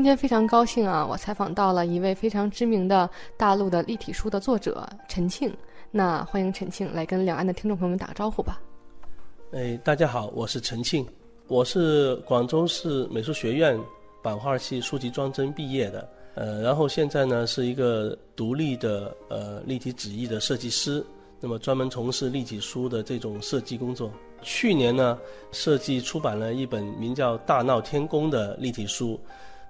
[0.00, 3.06] 今天非常高兴啊，我采访到了一位非常知名的
[3.36, 5.54] 大陆的立体书的作者陈庆。
[5.90, 8.58] 那欢迎陈庆来跟两岸的听众朋友们打个招呼吧。
[9.52, 11.06] 哎，大家好，我是陈庆，
[11.48, 13.78] 我是广州市美术学院
[14.22, 21.04] 版画系书籍装帧毕业的，呃，然后现在呢是一个独立的呃立体纸艺的设计师，
[21.40, 24.10] 那么专门从事立体书的这种设计工作。
[24.40, 25.18] 去年呢，
[25.52, 29.20] 设计出版了一本名叫《大闹天宫》的立体书。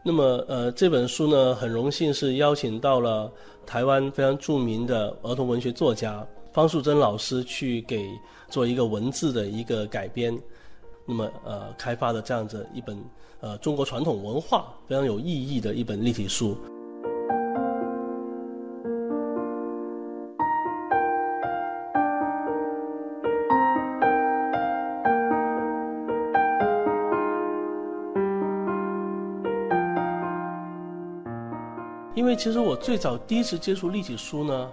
[0.02, 3.30] 那么，呃，这本书呢，很荣幸是邀请到了
[3.66, 8.08] 台湾非常著名的儿童文学作家方素珍老师去给
[8.48, 10.36] 做一个文字的一个改编。
[11.04, 12.98] 那么，呃，开发的这样子一本
[13.40, 16.56] 呃中国传统文化非常有意义的一本立体书。
[32.20, 34.70] 因为其实我最早第一次接触立体书呢，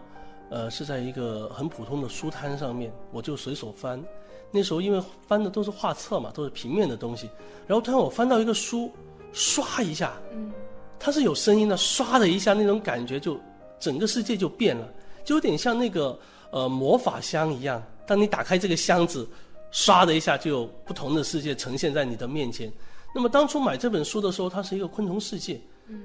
[0.50, 4.04] 呃，是在一个很普通的书摊上面，我就随手翻。
[4.52, 7.30] 那时候因为翻的都是画册嘛，都是平面的东西。
[7.66, 8.92] 然后突然我翻到一个书，
[9.34, 10.52] 唰一下，嗯，
[11.00, 13.40] 它是有声音的，唰的一下，那种感觉就
[13.80, 14.86] 整个世界就变了，
[15.24, 16.20] 就有点像那个
[16.52, 17.82] 呃魔法箱一样。
[18.06, 19.26] 当你打开这个箱子，
[19.72, 22.70] 唰的一下就有不同的世界呈现在你的面前。
[23.16, 26.02] 那么当初买这本书的时候，它是一个昆虫世界，嗯。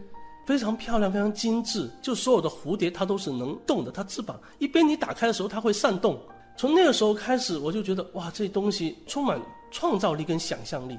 [0.47, 1.89] 非常漂亮，非常精致。
[2.01, 6.21] 就所有的蝴蝶，它都是能动的，它翅膀一边你打开的时候，它会扇动。
[6.57, 9.41] 从那个时候开始，我就觉得哇，这东西充满
[9.71, 10.99] 创造力跟想象力。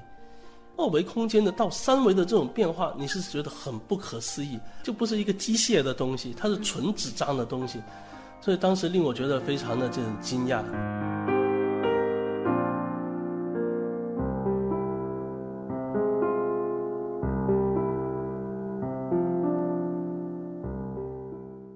[0.75, 7.79] 二维空间的到三维的这种变化，你是觉得很不可思议，就不是一个机械的东西，它是纯纸张的东西。
[8.41, 10.63] 所以当时令我觉得非常的这种惊讶。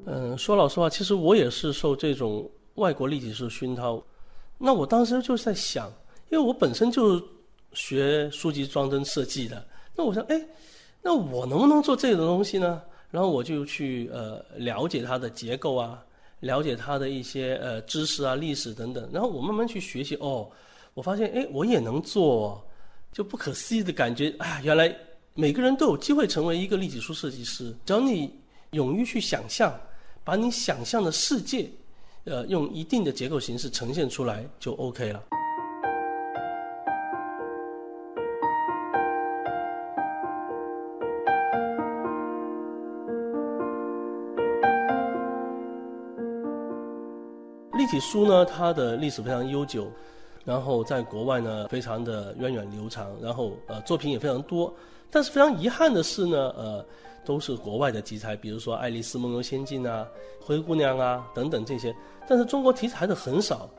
[0.10, 4.02] 嗯说老实话，其实我也是受这种外国立体书熏陶。
[4.58, 5.92] 那我当时就在想，
[6.30, 7.24] 因为我本身就是
[7.74, 9.68] 学书籍装帧设计的，
[9.98, 10.42] 那我想，哎，
[11.02, 12.82] 那我能不能做这种东西呢？
[13.12, 16.02] 然后我就去呃了解它的结构啊，
[16.40, 19.10] 了解它的一些呃知识啊、历史等等。
[19.12, 20.50] 然后我慢慢去学习，哦，
[20.94, 22.66] 我发现，哎，我也能做，
[23.12, 24.34] 就不可思议的感觉。
[24.40, 24.96] 哎，原来
[25.34, 28.34] 每个人都有机会成为一个立体书设计师，只要你
[28.72, 29.78] 勇于去想象。
[30.28, 31.70] 把你想象的世界，
[32.26, 35.24] 呃，用一定的结构形式呈现出来就 OK 了。
[47.78, 49.90] 立体书呢，它的历史非常悠久，
[50.48, 54.74] 然后在国外呢非常的源远流长，然后呃作品也非常多。
[55.12, 56.86] 但是非常遗憾的是呢，呃。
[57.26, 60.08] 都是国外的题材，比如说《爱丽丝梦游仙境》啊，
[60.46, 61.94] 《灰姑娘》啊等等这些。
[62.26, 63.70] 但是中国题材的很少。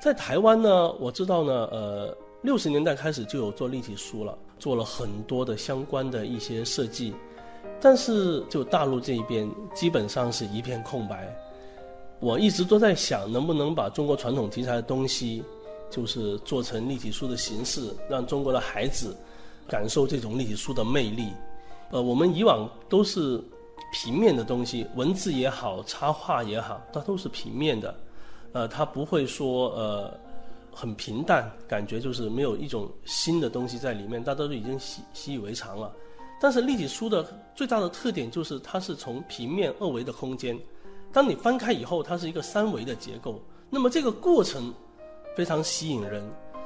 [0.00, 7.12] 在台湾呢，我知道呢，呃，六十年代开始就有做立体书了，做了很多的相关的一些设计。
[7.80, 11.36] 但是就大陆这一边，基本上是一片空白。
[12.20, 15.42] 我一直都在想，能不能把中国传统题材的东西，
[15.90, 19.16] 就是做成立体书的形式，让中国的孩子
[19.68, 21.32] 感受这种立体书的魅力。
[21.90, 23.42] 呃，我们以往都是
[23.92, 27.94] 平面的东西，文字也好，插画也好，它都是平面的，
[28.52, 30.12] 呃，它不会说呃
[30.72, 35.92] 很平淡，感觉就是没有一种新的东西在里面，大家都已经习习以为常了。
[36.40, 37.24] 但是立体书的
[37.54, 40.58] 最大的特点就是它是从平面二维的空间，
[41.12, 44.74] 当你翻开以后，它是一个三维的结构，那么这个过程
[45.36, 46.20] 非常吸引人。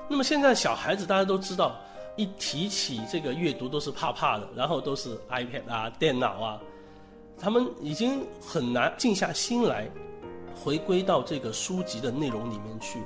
[0.09, 1.77] 那么现在小孩子大家都知道。
[2.17, 6.61] 一提起这个阅读都是怕怕的，然后都是 iPad 啊、电脑啊，
[7.39, 9.89] 他们已经很难静下心来，
[10.55, 12.99] 回归到这个书籍的内容里面去。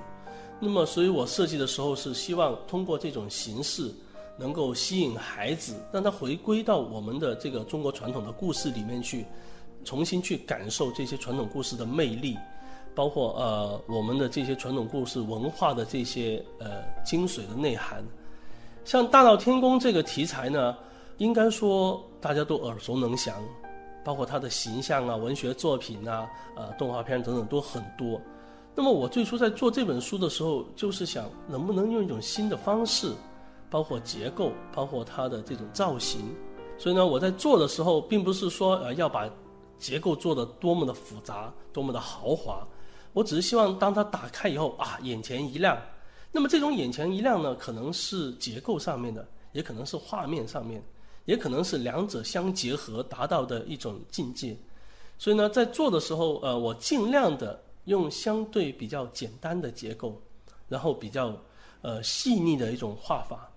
[0.59, 3.95] 那么，所以我设计的时候是希望通过这种形式，
[4.37, 9.27] 能够吸引孩子，让他回归到我们的这个中国传统的故事里面去，
[9.85, 12.37] 重新去感受这些传统故事的魅力，
[12.95, 18.05] 包括呃我们的这些传统故事文化的这些呃精髓的内涵。
[18.85, 20.77] 像《大闹天宫》这个题材呢，
[21.19, 23.43] 应该说大家都耳熟能详，
[24.05, 28.21] 包括它的形象啊、文学作品啊、呃动画片等等都很多。
[28.75, 33.13] 那么我最初在做这本书的时候，就是想能不能用一种新的方式，
[33.71, 36.35] 包括结构，包括它的这种造型。
[36.77, 39.31] 所以呢，我在做的时候，并不是说呃要把
[39.79, 42.67] 结构做得多么的复杂、多么的豪华，
[43.15, 45.81] 我只是希望当它打开以后啊，眼前一亮。
[46.31, 50.85] 那么这种眼前一亮呢，可能是结构上面的，也可能是画面上面。
[51.25, 54.55] 也可能是两者相结合达到的一种境界。
[55.17, 60.21] 所以呢，在做的时候，呃，我尽量的用相对比较简单的结构，
[60.69, 61.35] 然后比较
[61.81, 63.51] 呃细腻的一种画法，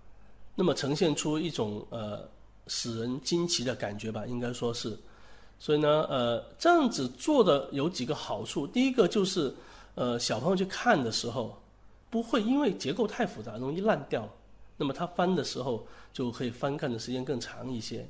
[0.55, 2.29] 那么呈现出一种呃
[2.67, 4.97] 使人惊奇的感觉吧，应该说是。
[5.59, 8.65] 所以呢，呃，这样子做的有几个好处。
[8.67, 9.53] 第一个就是，
[9.95, 11.57] 呃，小朋友去看的时候，
[12.09, 14.27] 不会因为结构太复杂容易烂掉，
[14.77, 18.07] 那么他翻的时候就可以翻看的时间更长一些。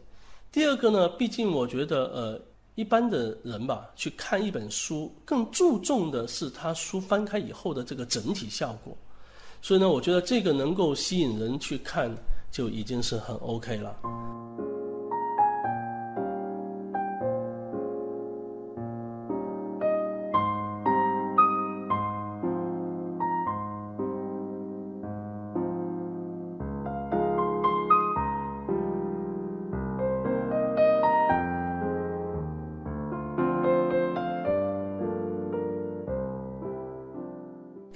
[0.51, 2.41] 第二个呢，毕竟我觉得，呃。
[2.77, 8.95] 一般的人吧，去看一本书，更注重的是他书翻开以后的这个整体效果。
[9.63, 12.15] 所以呢，我觉得这个能够吸引人去看，
[12.51, 14.76] 就已经是很 OK 了。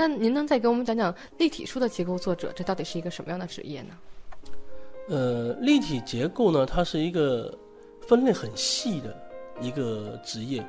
[0.01, 3.95] 那您能再给我们讲讲立体书的结构作者，这到底是一个什么样的职业呢？
[5.09, 7.56] 呃，立体结构呢，它是一个
[8.07, 9.15] 分类很细的
[9.62, 10.65] 一个职业，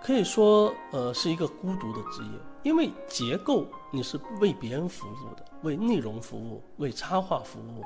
[0.00, 7.82] 可以说呃是一个孤独的职业，因为结构你是为别人服务的，为内容服务，为插画服务。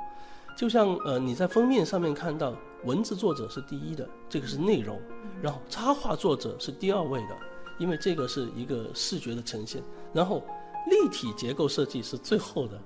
[0.55, 2.53] 就像呃你在封面上面看到
[2.85, 5.01] 文字作者是第一的，这个是内容，
[5.41, 7.35] 然后插画作者是第二位的，
[7.79, 9.83] 因为这个是一个视觉的呈现，
[10.13, 10.43] 然后。
[10.87, 12.81] 立体结构设计是最后的，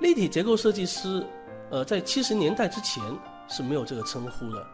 [0.00, 1.22] 立体结构设计师，
[1.70, 3.02] 呃，在七十年代之前
[3.46, 4.66] 是没有这个称呼的。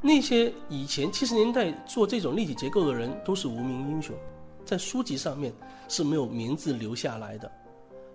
[0.00, 4.16] 那些以前七十年代做这种立体结构的人都是无名英雄，
[4.64, 5.52] 在书籍上面
[5.88, 7.52] 是没有名字留下来的。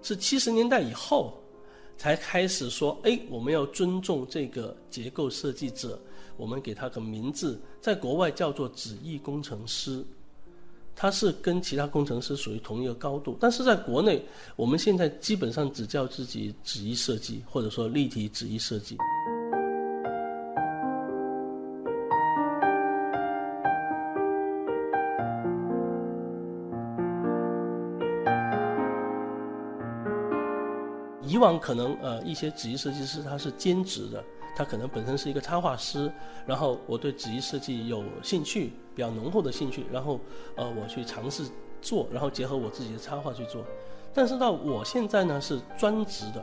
[0.01, 1.37] 是七十年代以后
[1.95, 5.99] 才开始说，哎，我们要尊重这个结构设计者，
[6.37, 10.03] 我们给他个名字，在国外叫做纸艺工程师。
[10.95, 14.23] 它是跟其他工程师属于同一个高度，但是在国内，
[14.55, 18.97] 我们现在基本上只叫自己纸艺设计，或者说立体纸艺设计。
[31.35, 34.23] 以往可能呃一些纸艺设计师他是兼职的。
[34.57, 36.09] 他可能本身是一个插画师，
[36.45, 40.17] 然后我对纸艺设计有兴趣，比较浓厚的兴趣，然后
[40.55, 41.43] 呃我去尝试
[41.81, 43.65] 做，然后结合我自己的插画去做。
[44.13, 46.41] 但是到我现在呢是专职的，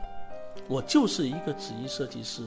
[0.69, 2.43] 我就是一个纸艺设计师，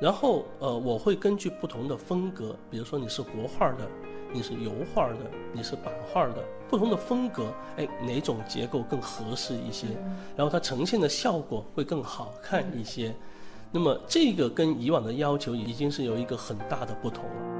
[0.00, 3.88] 然后呃我会根据不同的风格，比如说你是国画的，
[4.34, 5.16] 你是油画的，
[5.52, 9.86] 你是版画的，不同的风格，哎哪种结构更合适一些，
[10.36, 13.14] 然后它呈现的效果会更好看一些。
[13.70, 17.53] 那么这个跟以往的要求已经是有一个很大的不同了。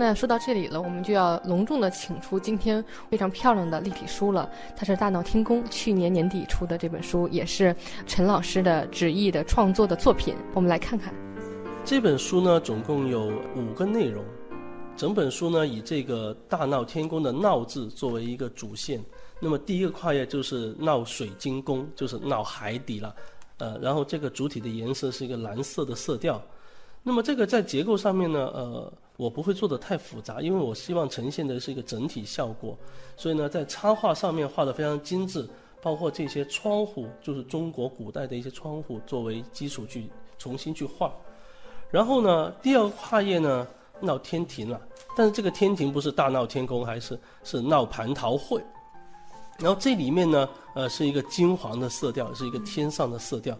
[0.00, 4.48] 那说到这里了，我们就要隆重的请出今天非常漂亮的立体书了。
[4.74, 7.76] 它是大闹天宫去年年底出的这本书，也是
[8.06, 10.34] 陈老师的纸艺的创作的作品。
[10.54, 11.12] 我们来看看。
[11.84, 14.24] 这本书呢，总共有五个内容，
[14.96, 19.04] 整本书呢以这个“大闹天宫”的“闹”字作为一个主线。
[19.38, 23.14] 那么第一个跨越就是闹水晶宫，就是闹海底了，
[23.58, 26.40] 呃，然后这个主体的颜色是一个蓝色的色调。
[27.02, 32.74] 那么这个在结构上面呢，呃，我不会做的太复杂，因为我希望呈现的是一个整体效果。
[33.18, 35.46] 所以呢，在插画上面画的非常精致，
[35.82, 40.08] 包括这些窗户，就是中国古代的一些窗户作为基础去
[40.38, 41.12] 重新去画。
[41.90, 43.66] 然后呢，第二个跨页呢
[44.00, 44.80] 闹天庭了，
[45.14, 48.64] 但是这个天庭不是大闹天宫，还是是闹蟠桃会。
[49.58, 53.54] 然后这里面呢，呃，是一个金黄的色调，是一个天上的色调。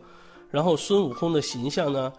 [0.50, 2.10] 然后孙悟空的形象呢，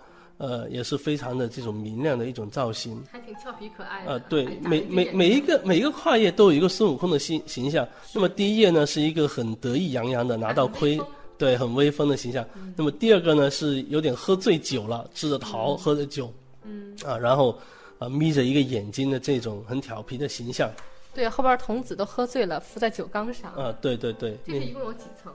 [0.41, 4.13] 呃，也是非常的这种明亮的一种造型，还挺俏皮可爱的。
[4.13, 7.88] 呃，对，每每每一个每一个跨页都有一个孙悟空的形形象。
[8.12, 11.00] 那么第一页呢，是一个很得意洋洋的拿到盔。
[11.38, 12.43] 对，很威风的形象。
[12.75, 16.31] 那么第二个呢，是有点喝醉酒了，吃着桃，喝着酒，
[16.63, 17.57] 嗯，啊，然后
[18.00, 20.69] 啊眯着一个眼睛的这种很调皮的形象。
[21.13, 23.51] 对，后边童子都喝醉了，伏在酒缸上。
[23.53, 24.38] 啊，对对对。
[24.45, 25.31] 这是一共有几层？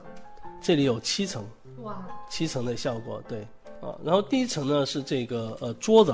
[0.61, 1.45] 这里有七层。
[1.83, 2.05] 哇。
[2.29, 3.45] 七层的效果，对。
[3.81, 6.13] 啊，然后第一层呢是这个呃桌子，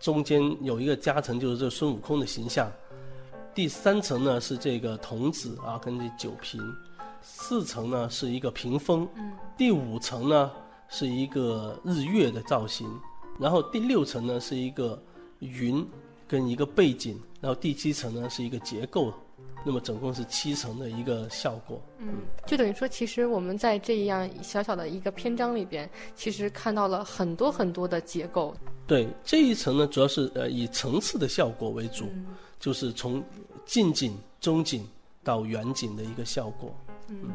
[0.00, 2.70] 中间有一个夹层，就是这孙悟空的形象。
[3.54, 6.60] 第三层呢是这个童子啊，跟这酒瓶。
[7.26, 9.08] 四层呢是一个屏风，
[9.56, 10.50] 第五层呢
[10.88, 12.86] 是一个日月的造型，
[13.38, 15.02] 然后第六层呢是一个
[15.38, 15.86] 云
[16.28, 19.10] 跟一个背景，然后第七层呢是一个结构，
[19.64, 21.80] 那么总共是七层的一个效果。
[21.98, 28.54] 嗯，就等于说，其实我们在这样小小的一个篇章里边，其实看到了很多很多的结构。
[28.86, 32.06] 对这一层呢，主要是呃以层次的效果为主，
[32.60, 33.22] 就是从
[33.64, 34.86] 近景、中景
[35.22, 36.74] 到远景的一个效果。
[37.08, 37.30] 嗯，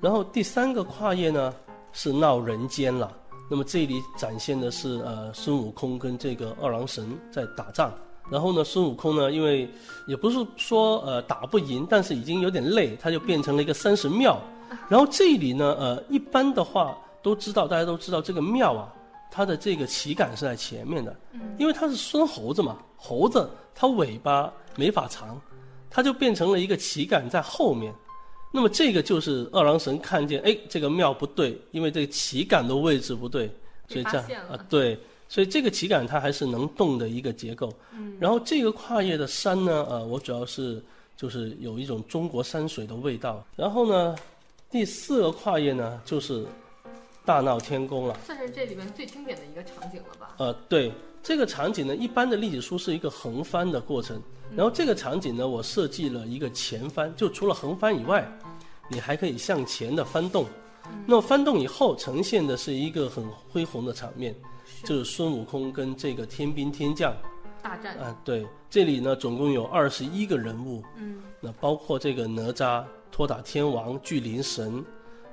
[0.00, 1.54] 然后第三个跨页呢
[1.92, 3.16] 是闹人间了。
[3.48, 7.96] 那么这里展现的是呃孙悟空跟这个二郎神在打仗。
[8.30, 9.68] 然后呢，孙悟空呢，因为
[10.06, 14.40] 也不是说呃打不赢，但是已经有点累，他就变成了一个三神庙。
[14.88, 18.92] 然后这里呢，呃，一般的话都知道，大家都知道这个庙啊，
[19.30, 21.14] 它的这个旗杆是在前面的，
[21.58, 25.40] 因为它是孙猴子嘛，猴子它尾巴没法长，
[25.88, 27.94] 它就变成了一个旗杆在后面。
[28.52, 33.50] 那么这个就是二郎神看见，哎，这个庙不对，因为这个旗杆的位置不对，
[33.88, 37.72] 所以这样啊，对，所以这个旗杆它还是能动的一个结构。
[37.92, 40.82] 嗯，然后这个跨越的山呢，呃，我主要是
[41.16, 43.44] 就是有一种中国山水的味道。
[43.56, 44.16] 然后呢，
[44.70, 46.46] 第四个跨越呢，就是
[47.24, 50.34] 大闹天宫了，算是这里面最经典的一个场景了吧？
[50.38, 50.92] 呃，对，
[51.22, 54.20] 这个场景呢，一般的立体书是一个横翻的过程，
[54.54, 58.26] 然后这个场景呢，我设计了一个前翻，就除了横翻以外。
[58.88, 60.46] 你还可以向前的翻动，
[61.08, 64.32] 那么翻动以后呈现的是一个很恢宏的场面，
[64.86, 67.12] 就是孙悟空跟这个天兵天将
[67.60, 67.98] 大战。
[67.98, 74.84] 啊，对，这里呢总共有二十一个人物，嗯，那包括这个哪吒、托塔天王、巨灵神，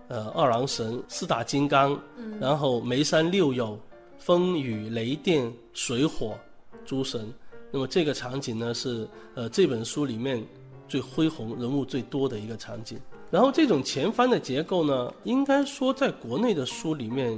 [0.08, 3.80] 呃，二郎神、四大金刚，嗯，然后眉山六友、
[4.18, 6.36] 风雨雷电水火
[6.84, 7.32] 诸神，
[7.72, 10.44] 那么这个场景呢是呃这本书里面
[10.88, 13.00] 最恢宏、人物最多的一个场景。
[13.30, 17.36] 然后这种前翻的结构呢，应该说在国内的书里面，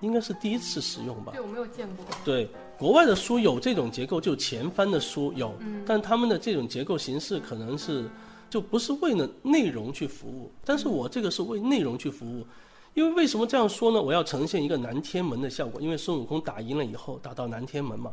[0.00, 1.32] 应该是第一次使用吧？
[1.32, 2.04] 对，我没有见过。
[2.24, 2.48] 对，
[2.78, 5.54] 国外的书有这种结构，就前翻的书有，
[5.86, 8.08] 但他们的这种结构形式可能是
[8.50, 10.50] 就不是为了内容去服务。
[10.64, 12.46] 但是我这个是为内容去服务，
[12.94, 14.00] 因为为什么这样说呢？
[14.00, 18.12] 我要呈现一个南天门的效果，因为孙悟空打赢了以后打到南天门嘛，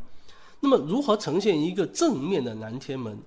[0.59, 3.17] 那么如何呈现一个正面的南天门？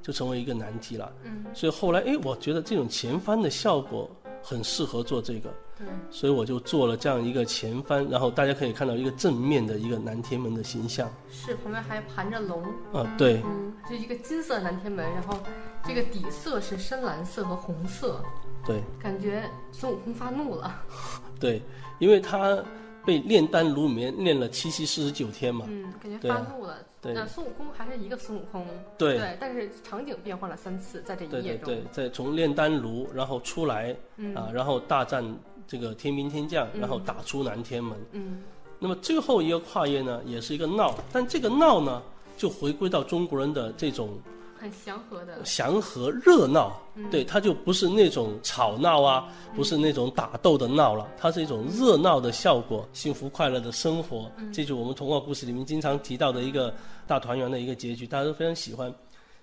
[0.00, 4.08] 就成为一个难题了，嗯，所以后来哎，我觉得这种前翻的效果
[4.42, 15.38] 很适合做这个，对，所以我就做了这样一个前翻，然后大家可以看到一个正面的一个南天门的形象，是旁边还盘着龙，啊，对，嗯，是一个金色南天门，然后
[15.84, 18.22] 这个底色是深蓝色和红色，
[18.64, 19.42] 对，感觉
[19.72, 20.82] 孙悟空发怒了，
[21.38, 21.62] 对，
[21.98, 22.62] 因为他
[23.04, 26.76] 被炼丹炉里面炼了七七四十九天嘛，嗯，感觉发怒了。
[27.02, 33.94] 那孙悟空还是一个孙悟空，对，但是场景变换了三次，在这一页中，对对对，在从炼丹炉然后出来，
[34.34, 35.24] 啊，然后大战
[35.66, 38.42] 这个天兵天将，然后打出南天门，嗯，
[38.78, 42.02] 那么最后一个跨越呢，也是一个闹，但这个闹呢，
[42.36, 44.18] 就回归到中国人的这种。
[44.58, 56.74] 很祥和的，祥和热闹，对，它就不是那种吵闹啊，不是那种打斗的闹了，它是一种热闹的效果，幸福快乐的生活，这就我们童话故事里面经常提到的一个
[57.06, 58.92] 大团圆的一个结局，大家都非常喜欢。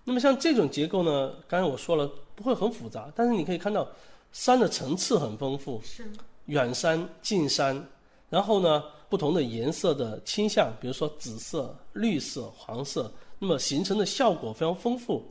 [0.03, 3.87] 那么像这种结构呢，刚才我说了不会很复杂，但是你可以看到
[4.31, 6.11] 山的层次很丰富，是
[6.45, 7.81] 远山近山，
[8.29, 13.11] 然后呢不同的颜色的倾向，比如说紫色、绿色、黄色。
[13.39, 15.23] 那么形成的效果非常丰富，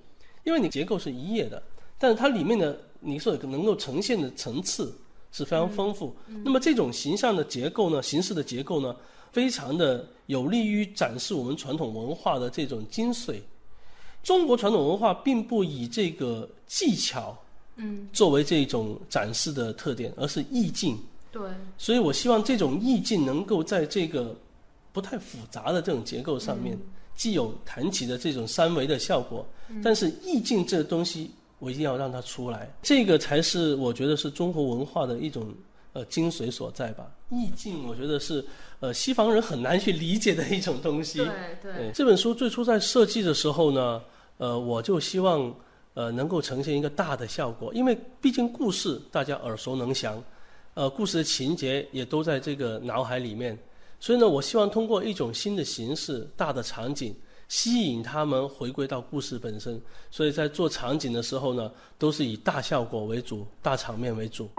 [0.44, 1.62] 因为你结构是一页的，
[1.98, 4.94] 但是它里面的你所能够呈现的层次
[5.32, 6.14] 是非常丰富。
[6.44, 8.94] 那么这种形象的结构呢，形式的结构呢，
[9.32, 13.40] 非常的有利于展示我们传统文化的这种精髓。
[14.22, 17.36] 中国传统文化并不以这个技巧，
[17.76, 20.98] 嗯，作为这种展示的特点，而是意境。
[21.30, 21.42] 对。
[21.76, 24.34] 所以我希望这种意境能够在这个
[24.92, 26.78] 不太复杂的这种结构上面。
[27.16, 29.46] 既有弹起的这种三维的效果，
[29.82, 35.54] 但是意境这个东西，我一定要让它出来，这个才是我觉得是中国文化的一种
[35.92, 37.06] 呃精髓所在吧。
[37.30, 38.44] 意境，我觉得是
[38.80, 41.18] 呃西方人很难去理解的一种东西。
[41.18, 41.28] 对
[41.62, 41.92] 对。
[41.92, 44.02] 这本书最初在设计的时候呢，
[44.38, 45.54] 呃，我就希望
[45.94, 50.22] 呃能够呈现一个大的效果，因为毕竟故事大家耳熟能详，
[50.74, 53.56] 呃，故事的情节也都在这个脑海里面。
[54.04, 57.16] 所以呢，我希望通过一种新的形式、大的场景，
[57.48, 59.80] 吸引他们回归到故事本身。
[60.10, 64.50] 所以在做场景的时候呢，都是以大效果为主、大场面为主。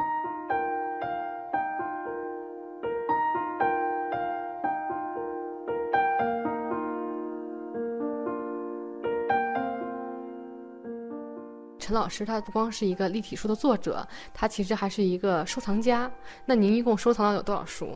[11.78, 16.12] 陈老师他不光是一个立体书的作者，他其实还是一个收藏家。
[16.48, 17.96] 那您一共收藏了有多少书？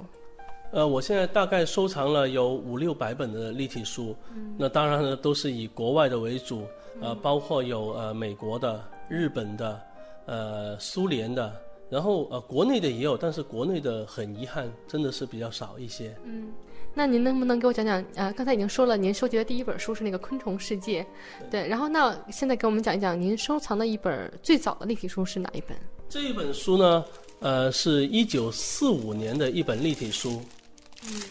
[0.71, 4.15] 呃，我现在大概收藏了有五六百本的立体书，
[4.55, 6.63] 那当然呢都是以国外的为主，
[7.01, 9.81] 呃，包括有呃美国的、日本的、
[10.25, 11.51] 呃苏联的，
[11.89, 16.15] 然后呃国内的也有，但是国内的很遗憾，真的是比较少一些。
[16.23, 16.51] 嗯，
[16.93, 18.05] 那您能不能给我讲讲？
[18.13, 21.01] 呃，刚才已经说了，您收集的第一本书是那个《昆虫世界》，
[21.49, 21.67] 对。
[21.67, 25.75] 然后那现在给我们讲一讲，您收藏的一本最早的立体书是哪一本？
[26.07, 27.03] 这一本书呢，
[27.39, 30.39] 呃，是一九四五年的一本立体书。
[31.07, 31.21] 嗯，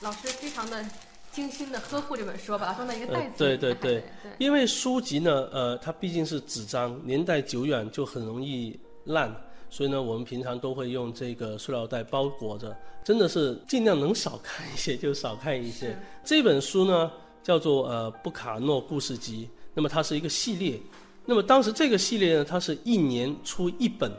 [0.00, 0.84] 老师非常的
[1.30, 3.32] 精心的呵护这本书，把它装在一个袋子里。
[3.36, 9.32] 对对对对，因为书籍呢，呃，它毕竟是纸张，年代久远就很容易烂，
[9.70, 15.96] 所以呢，我们平常都会用这个塑料袋包裹着，真的是尽量能少看一些就少看一些。
[16.24, 17.10] 这本书呢，
[17.42, 20.80] 叫做呃布卡诺故事集，那么它是一个系列，
[21.24, 24.10] 那么当时这个系列呢，它是一年出一本，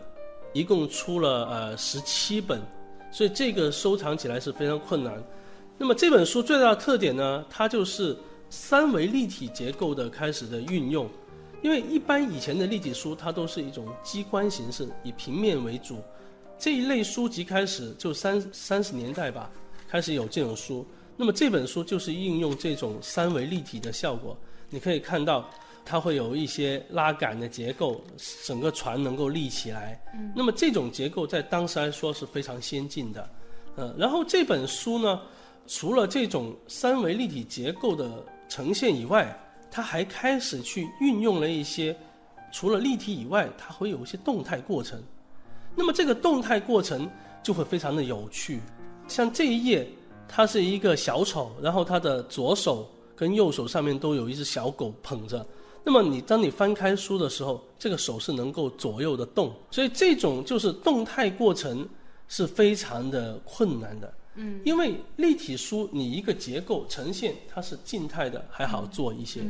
[0.53, 2.61] 一共出了呃十七本。
[3.11, 5.21] 所以这个收藏起来是非常困难。
[5.77, 8.15] 那么这本书最大的特点呢，它就是
[8.49, 11.09] 三维立体结构的开始的运用。
[11.61, 15.97] 因为一般以前的立体书它都是一种机关形式，以平面为主。
[16.57, 19.49] 这一类书籍开始就三三十年代吧，
[19.87, 20.85] 开始有这种书。
[21.17, 24.37] 那么这本书就是应用这种三维立体的效果。
[24.69, 25.49] 你可以看到。
[25.89, 27.99] 它会有一些拉杆的结构，
[28.45, 29.99] 整个船能够立起来。
[30.13, 33.27] 嗯，那么这种结构在当时来说是非常先进的。
[33.75, 35.19] 嗯，然后这本书呢，
[35.65, 39.35] 除了这种三维立体结构的呈现以外，
[39.71, 41.97] 它还开始去运用了一些，
[42.51, 45.01] 除了立体以外，它会有一些动态过程。
[45.75, 47.09] 那么这个动态过程
[47.41, 48.59] 就会非常的有趣。
[49.07, 49.87] 像这一页，
[50.27, 55.43] 它是一个小丑，然后他的左手跟右手上面都有一只小狗捧着。
[55.83, 61.87] 那么你当你翻开书的时候，这个手是能够左右的动，所以这种就是动态过程
[62.27, 64.13] 是非常的困难的。
[64.35, 69.41] 嗯，因为立体书你一个结构呈现它是静态的还好做一些，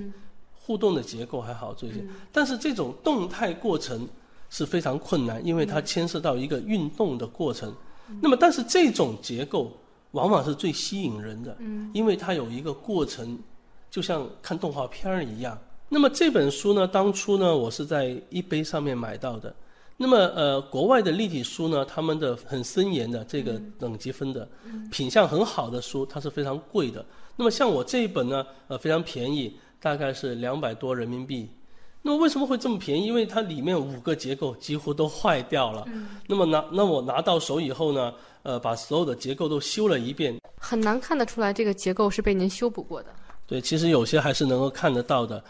[0.53, 4.07] 互动的结构还好做一些，但是这种动态过程
[4.49, 7.75] 是非常困难，因为它牵涉到一个运动的过程。
[8.21, 9.71] 那么但是这种结构
[10.11, 13.37] 往往是最吸引人的，嗯，因为它有一个过程，
[13.91, 15.59] 就像看动画片儿一样。
[15.91, 19.53] 那么这本书呢，当初呢，我是在一杯上面买到的。
[19.97, 24.47] 那么呃，国外的立体书呢，他们的很森严的这个等级分的，
[24.91, 27.03] 品相很好的书，它是非常贵的。
[27.35, 31.49] 那么像我这一本呢，呃，非常便宜，大概是两百多人民币。
[32.01, 33.05] 那么为什么会这么便宜？
[33.05, 35.85] 因为它里面五个结构几乎都坏掉了。
[36.27, 40.39] 那么拿那我拿到手以后呢，呃，把所有的结构都修了一遍。
[40.61, 43.09] 很难看得出来这个结构是被您修补过的。
[43.45, 45.43] 对，其实有些还是能够看得到的。